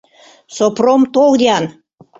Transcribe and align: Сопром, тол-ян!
Сопром, 0.55 1.01
тол-ян! 1.13 1.65